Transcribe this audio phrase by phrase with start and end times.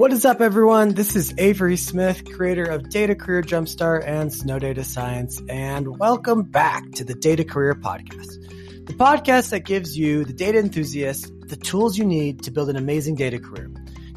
[0.00, 0.94] What is up, everyone?
[0.94, 6.44] This is Avery Smith, creator of Data Career Jumpstart and Snow Data Science, and welcome
[6.44, 11.56] back to the Data Career Podcast, the podcast that gives you, the data enthusiast, the
[11.56, 13.70] tools you need to build an amazing data career.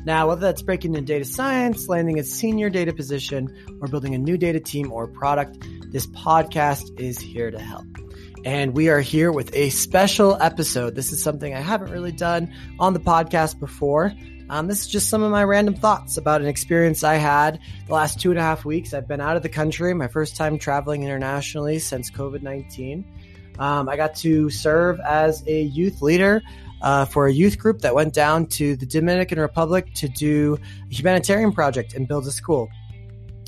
[0.06, 4.18] Now, whether that's breaking into data science, landing a senior data position, or building a
[4.18, 7.84] new data team or product, this podcast is here to help.
[8.46, 10.96] And we are here with a special episode.
[10.96, 14.14] This is something I haven't really done on the podcast before.
[14.54, 17.94] Um, this is just some of my random thoughts about an experience I had the
[17.96, 18.94] last two and a half weeks.
[18.94, 23.04] I've been out of the country, my first time traveling internationally since COVID 19.
[23.58, 26.44] Um, I got to serve as a youth leader
[26.84, 30.94] uh, for a youth group that went down to the Dominican Republic to do a
[30.94, 32.70] humanitarian project and build a school.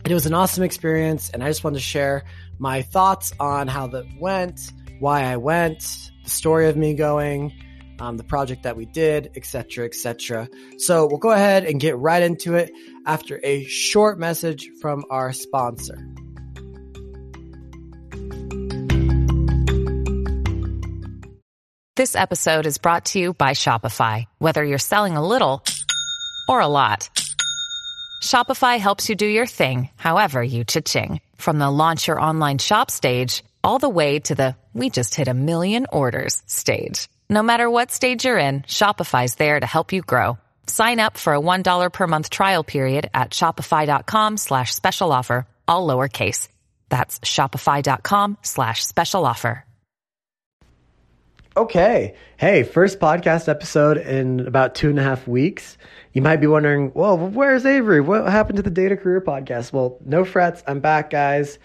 [0.06, 2.24] It was an awesome experience, and I just wanted to share
[2.58, 4.60] my thoughts on how that went,
[4.98, 5.82] why I went,
[6.24, 7.54] the story of me going,
[8.00, 10.50] um, the project that we did, etc., etc.
[10.78, 12.72] So we'll go ahead and get right into it
[13.06, 15.98] after a short message from our sponsor.
[21.96, 24.26] This episode is brought to you by Shopify.
[24.38, 25.64] Whether you're selling a little
[26.50, 27.10] or a lot,
[28.22, 31.22] Shopify helps you do your thing, however you cha-ching.
[31.38, 35.30] From the launch your online shop stage, all the way to the we just hit
[35.30, 37.08] a million orders stage.
[37.28, 40.38] No matter what stage you're in, Shopify's there to help you grow.
[40.68, 45.88] Sign up for a $1 per month trial period at shopify.com slash special offer, all
[45.88, 46.50] lowercase.
[46.90, 49.66] That's shopify.com slash special offer.
[51.58, 52.16] Okay.
[52.38, 55.78] Hey, first podcast episode in about two and a half weeks.
[56.12, 58.02] You might be wondering, well, where's Avery?
[58.02, 59.72] What happened to the Data Career Podcast?
[59.72, 60.64] Well, no frets.
[60.68, 61.58] I'm back, guys,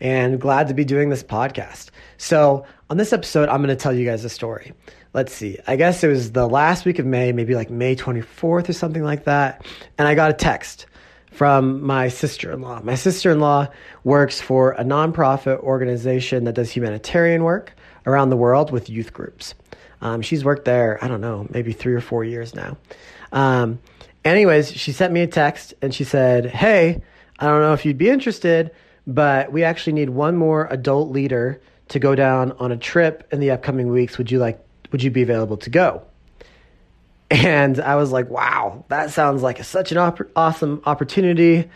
[0.00, 1.90] and glad to be doing this podcast.
[2.18, 4.72] So, on this episode, I'm going to tell you guys a story
[5.16, 8.68] let's see, I guess it was the last week of May, maybe like May 24th
[8.68, 9.64] or something like that.
[9.96, 10.84] And I got a text
[11.30, 12.82] from my sister in law.
[12.82, 13.68] My sister in law
[14.04, 17.72] works for a nonprofit organization that does humanitarian work
[18.04, 19.54] around the world with youth groups.
[20.02, 22.76] Um, she's worked there, I don't know, maybe three or four years now.
[23.32, 23.78] Um,
[24.22, 27.00] anyways, she sent me a text and she said, Hey,
[27.38, 28.70] I don't know if you'd be interested,
[29.06, 33.40] but we actually need one more adult leader to go down on a trip in
[33.40, 34.18] the upcoming weeks.
[34.18, 34.65] Would you like
[34.96, 36.04] would you be available to go?
[37.30, 41.68] And I was like, wow, that sounds like a, such an op- awesome opportunity.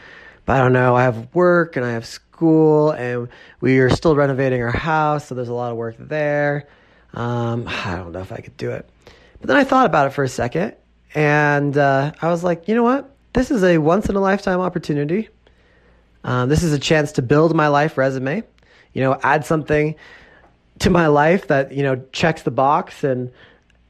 [0.47, 3.29] But I don't know, I have work and I have school and
[3.61, 5.27] we are still renovating our house.
[5.27, 6.67] So there's a lot of work there.
[7.13, 8.89] Um, I don't know if I could do it.
[9.39, 10.77] But then I thought about it for a second
[11.15, 13.15] and uh, I was like, you know what?
[13.35, 15.29] This is a once in a lifetime opportunity.
[16.25, 18.45] Um, this is a chance to build my life resume,
[18.95, 19.95] you know, add something
[20.81, 23.31] to my life that you know checks the box and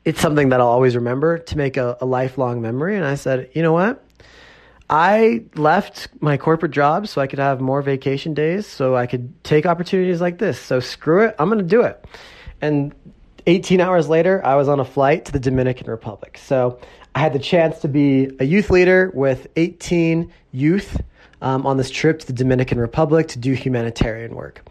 [0.05, 2.97] it's something that I'll always remember to make a, a lifelong memory.
[2.97, 4.05] And I said, you know what?
[4.89, 9.33] I left my corporate job so I could have more vacation days, so I could
[9.45, 10.59] take opportunities like this.
[10.59, 12.05] So screw it, I'm going to do it.
[12.61, 12.95] And
[13.47, 16.39] 18 hours later, I was on a flight to the Dominican Republic.
[16.39, 16.81] So
[17.15, 21.01] I had the chance to be a youth leader with 18 youth
[21.41, 24.69] um, on this trip to the Dominican Republic to do humanitarian work.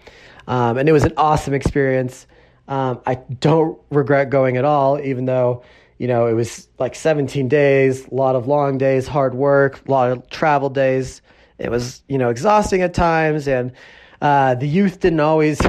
[0.47, 2.27] Um, and it was an awesome experience.
[2.67, 5.63] Um, I don't regret going at all, even though,
[5.97, 9.91] you know, it was like 17 days, a lot of long days, hard work, a
[9.91, 11.21] lot of travel days.
[11.57, 13.47] It was, you know, exhausting at times.
[13.47, 13.73] And
[14.21, 15.59] uh, the youth didn't always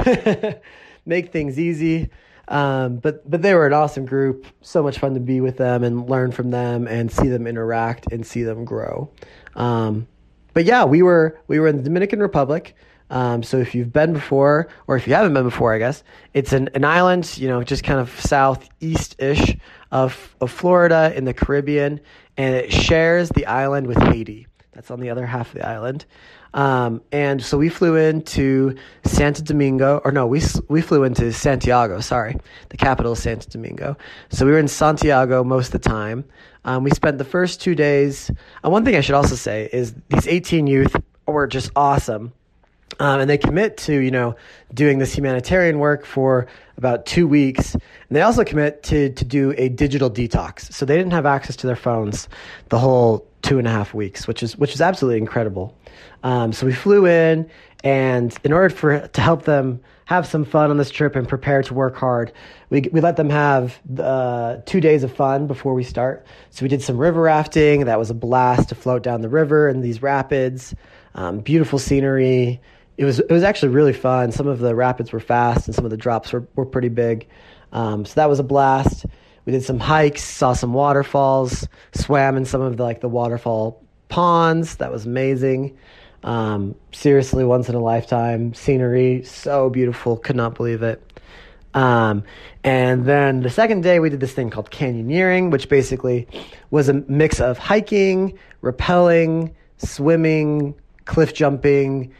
[1.07, 2.11] make things easy.
[2.49, 4.45] Um, but but they were an awesome group.
[4.61, 8.11] So much fun to be with them and learn from them and see them interact
[8.13, 9.11] and see them grow.
[9.55, 10.09] Um,
[10.53, 12.75] but yeah, we were we were in the Dominican Republic.
[13.11, 16.53] Um, so if you've been before, or if you haven't been before, I guess it's
[16.53, 19.57] an, an island, you know, just kind of southeast ish
[19.91, 22.01] of of Florida in the Caribbean,
[22.37, 24.47] and it shares the island with Haiti.
[24.73, 26.07] That's on the other half of the island.
[26.55, 28.75] Um, and so we flew into
[29.05, 32.01] Santo Domingo, or no, we we flew into Santiago.
[32.01, 32.37] Sorry,
[32.71, 33.97] the capital is Santo Domingo.
[34.31, 36.25] So we were in Santiago most of the time.
[36.65, 38.31] Um, we spent the first two days.
[38.65, 40.95] Uh, one thing I should also say is these 18 youth
[41.27, 42.33] were just awesome.
[42.99, 44.35] Um, and they commit to you know
[44.75, 49.55] doing this humanitarian work for about two weeks and they also commit to to do
[49.57, 52.29] a digital detox so they didn't have access to their phones
[52.69, 55.77] the whole two and a half weeks which is which is absolutely incredible
[56.23, 57.51] um, so we flew in
[57.83, 61.61] and in order for to help them have some fun on this trip and prepare
[61.61, 62.33] to work hard
[62.69, 66.69] we, we let them have uh, two days of fun before we start so we
[66.69, 70.01] did some river rafting that was a blast to float down the river in these
[70.01, 70.73] rapids
[71.17, 72.61] um, beautiful scenery
[73.01, 74.31] it was it was actually really fun.
[74.31, 77.27] Some of the rapids were fast, and some of the drops were were pretty big.
[77.73, 79.07] Um, so that was a blast.
[79.47, 83.83] We did some hikes, saw some waterfalls, swam in some of the like the waterfall
[84.09, 84.77] ponds.
[84.77, 85.77] That was amazing.
[86.23, 89.23] Um, seriously, once in a lifetime scenery.
[89.25, 90.17] So beautiful.
[90.17, 91.03] Could not believe it.
[91.73, 92.25] Um,
[92.65, 96.27] and then the second day, we did this thing called canyoneering, which basically
[96.71, 102.13] was a mix of hiking, rappelling, swimming, cliff jumping,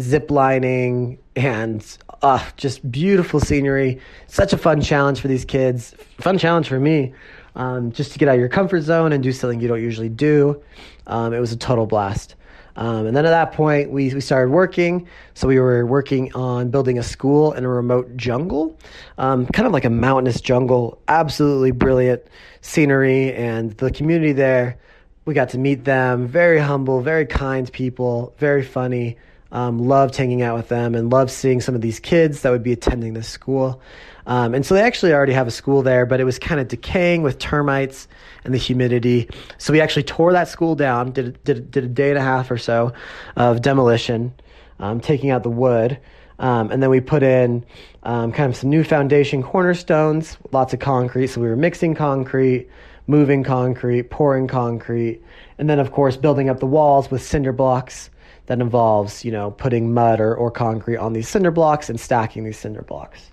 [0.00, 4.00] zip lining, and uh, just beautiful scenery.
[4.26, 5.94] Such a fun challenge for these kids.
[6.18, 7.12] Fun challenge for me.
[7.54, 10.08] Um, just to get out of your comfort zone and do something you don't usually
[10.08, 10.62] do.
[11.06, 12.34] Um, it was a total blast.
[12.76, 15.08] Um, and then at that point, we, we started working.
[15.34, 18.78] So we were working on building a school in a remote jungle,
[19.18, 21.00] um, kind of like a mountainous jungle.
[21.08, 22.22] Absolutely brilliant
[22.60, 24.78] scenery, and the community there.
[25.24, 26.28] We got to meet them.
[26.28, 29.18] Very humble, very kind people, very funny.
[29.50, 32.62] Um, loved hanging out with them and loved seeing some of these kids that would
[32.62, 33.80] be attending this school.
[34.26, 36.68] Um, and so they actually already have a school there, but it was kind of
[36.68, 38.08] decaying with termites
[38.44, 39.30] and the humidity.
[39.56, 42.50] So we actually tore that school down, did, did, did a day and a half
[42.50, 42.92] or so
[43.36, 44.34] of demolition,
[44.80, 45.98] um, taking out the wood.
[46.38, 47.64] Um, and then we put in
[48.02, 51.28] um, kind of some new foundation cornerstones, lots of concrete.
[51.28, 52.68] So we were mixing concrete,
[53.06, 55.22] moving concrete, pouring concrete,
[55.56, 58.10] and then, of course, building up the walls with cinder blocks
[58.48, 62.44] that involves, you know, putting mud or, or concrete on these cinder blocks and stacking
[62.44, 63.30] these cinder blocks.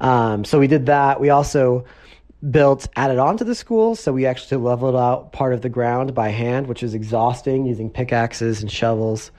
[0.00, 1.20] Um, so we did that.
[1.20, 1.84] We also
[2.50, 3.96] built added on to the school.
[3.96, 7.90] So we actually leveled out part of the ground by hand, which was exhausting using
[7.90, 9.32] pickaxes and shovels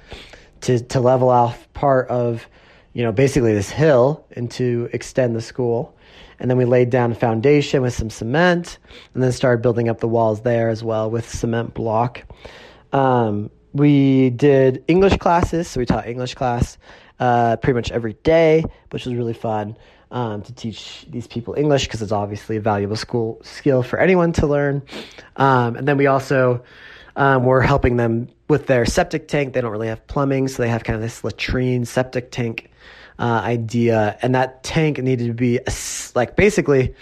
[0.62, 2.45] to, to level off part of,
[2.92, 5.95] you know, basically this hill and to extend the school.
[6.39, 8.77] And then we laid down a foundation with some cement
[9.13, 12.24] and then started building up the walls there as well with cement block.
[12.92, 15.68] Um, we did English classes.
[15.68, 16.77] So we taught English class
[17.19, 19.75] uh, pretty much every day, which was really fun
[20.12, 24.31] um, to teach these people English because it's obviously a valuable school skill for anyone
[24.33, 24.81] to learn.
[25.35, 26.63] Um, and then we also
[27.15, 29.53] um, were helping them with their septic tank.
[29.53, 32.69] They don't really have plumbing, so they have kind of this latrine septic tank
[33.19, 35.71] uh, idea, and that tank needed to be a,
[36.15, 36.94] like basically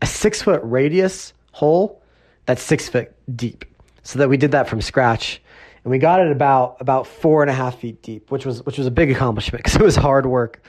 [0.00, 2.00] a six foot radius hole
[2.46, 3.64] that's six foot deep.
[4.04, 5.42] So that we did that from scratch
[5.86, 8.76] and we got it about about four and a half feet deep, which was which
[8.76, 10.60] was a big accomplishment because it was hard work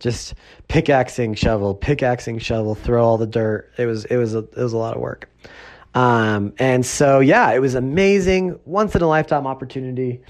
[0.00, 0.34] just
[0.66, 3.72] pickaxing shovel, pickaxing shovel, throw all the dirt.
[3.78, 5.30] It was it was a, it was a lot of work.
[5.94, 10.22] Um, and so yeah, it was amazing, once in a lifetime opportunity.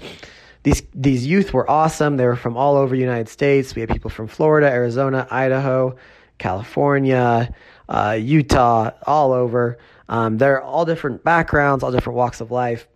[0.61, 2.15] These these youth were awesome.
[2.15, 3.73] They were from all over the United States.
[3.73, 5.95] We had people from Florida, Arizona, Idaho,
[6.37, 7.51] California,
[7.89, 9.79] uh, Utah, all over.
[10.07, 12.87] Um, they're all different backgrounds, all different walks of life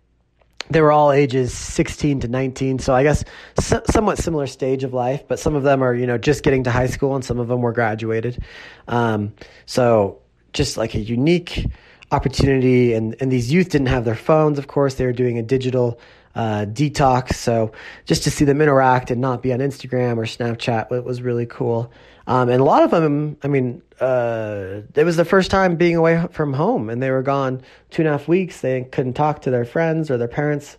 [0.70, 3.24] they were all ages 16 to 19 so i guess
[3.60, 6.64] so, somewhat similar stage of life but some of them are you know just getting
[6.64, 8.42] to high school and some of them were graduated.
[8.88, 9.32] Um,
[9.66, 10.18] so
[10.52, 11.66] just like a unique
[12.10, 15.42] opportunity and, and these youth didn't have their phones of course they were doing a
[15.42, 16.00] digital
[16.34, 17.70] uh, detox so
[18.04, 21.46] just to see them interact and not be on instagram or snapchat it was really
[21.46, 21.90] cool
[22.30, 25.96] um, and a lot of them, I mean, uh, it was the first time being
[25.96, 27.60] away from home, and they were gone
[27.90, 28.60] two and a half weeks.
[28.60, 30.78] They couldn't talk to their friends or their parents.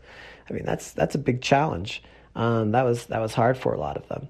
[0.49, 2.03] I mean, that's that's a big challenge.
[2.37, 4.29] Um, that was that was hard for a lot of them.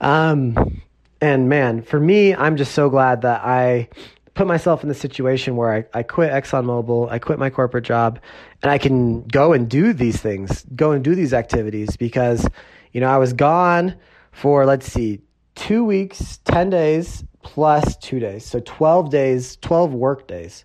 [0.00, 0.82] Um,
[1.20, 3.88] and man, for me, I'm just so glad that I
[4.34, 8.20] put myself in the situation where I, I quit ExxonMobil, I quit my corporate job,
[8.62, 12.48] and I can go and do these things, go and do these activities because,
[12.92, 13.96] you know, I was gone
[14.30, 15.20] for, let's see,
[15.60, 18.46] two weeks, 10 days plus two days.
[18.46, 20.64] So 12 days, 12 work days,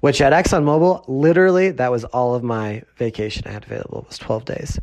[0.00, 4.44] which at ExxonMobil, literally, that was all of my vacation I had available was 12
[4.44, 4.80] days.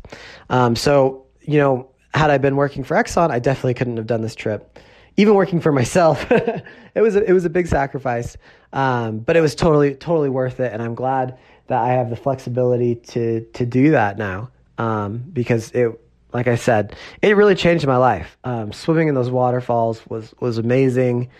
[0.48, 4.22] Um, so, you know, had I been working for Exxon, I definitely couldn't have done
[4.22, 4.78] this trip.
[5.18, 8.36] Even working for myself, it was a, it was a big sacrifice,
[8.72, 12.16] um, but it was totally totally worth it, and I'm glad that I have the
[12.16, 16.00] flexibility to to do that now um, because it
[16.34, 18.36] like I said, it really changed my life.
[18.42, 21.30] Um, swimming in those waterfalls was was amazing.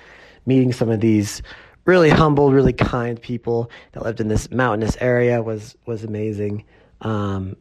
[0.46, 1.42] Meeting some of these
[1.84, 6.64] really humble, really kind people that lived in this mountainous area was was amazing.
[7.00, 7.56] Um,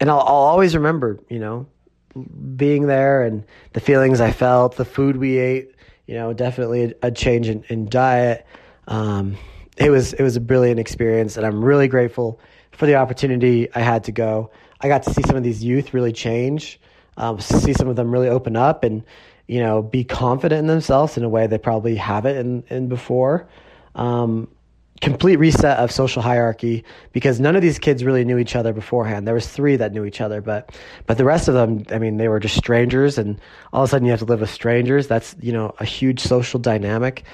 [0.00, 1.66] and I'll, I'll always remember, you know,
[2.56, 5.74] being there and the feelings I felt, the food we ate.
[6.06, 8.44] You know, definitely a, a change in, in diet.
[8.88, 9.36] Um,
[9.76, 12.40] it was it was a brilliant experience, and I'm really grateful
[12.72, 14.50] for the opportunity I had to go.
[14.82, 16.80] I got to see some of these youth really change,
[17.16, 19.04] um, see some of them really open up and,
[19.46, 23.48] you know, be confident in themselves in a way they probably haven't in, in before.
[23.94, 24.48] Um,
[25.02, 29.26] complete reset of social hierarchy because none of these kids really knew each other beforehand.
[29.26, 30.74] There was three that knew each other, but
[31.06, 33.40] but the rest of them, I mean, they were just strangers, and
[33.72, 35.08] all of a sudden you have to live with strangers.
[35.08, 37.24] That's you know a huge social dynamic.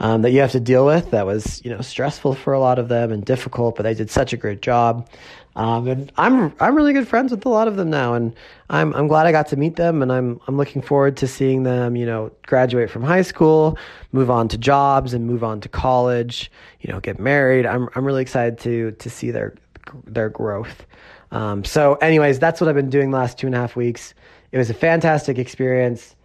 [0.00, 2.78] Um, that you have to deal with that was you know stressful for a lot
[2.78, 5.08] of them and difficult but they did such a great job
[5.56, 8.34] um, and I'm I'm really good friends with a lot of them now, and
[8.68, 11.62] I'm I'm glad I got to meet them, and I'm I'm looking forward to seeing
[11.62, 13.78] them, you know, graduate from high school,
[14.12, 17.64] move on to jobs, and move on to college, you know, get married.
[17.64, 19.54] I'm I'm really excited to to see their
[20.04, 20.84] their growth.
[21.30, 24.12] Um, so, anyways, that's what I've been doing the last two and a half weeks.
[24.52, 26.16] It was a fantastic experience.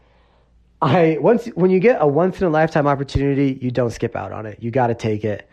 [0.81, 4.31] I once when you get a once in a lifetime opportunity, you don't skip out
[4.31, 4.57] on it.
[4.61, 5.47] You got to take it.